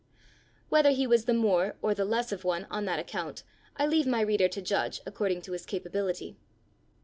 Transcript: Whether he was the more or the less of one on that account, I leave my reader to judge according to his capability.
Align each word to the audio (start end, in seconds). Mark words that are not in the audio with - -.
Whether 0.69 0.89
he 0.89 1.05
was 1.05 1.25
the 1.25 1.33
more 1.35 1.75
or 1.79 1.93
the 1.93 2.05
less 2.05 2.31
of 2.31 2.43
one 2.43 2.65
on 2.71 2.85
that 2.85 2.97
account, 2.97 3.43
I 3.77 3.85
leave 3.85 4.07
my 4.07 4.21
reader 4.21 4.47
to 4.47 4.59
judge 4.59 4.99
according 5.05 5.43
to 5.43 5.51
his 5.51 5.63
capability. 5.67 6.37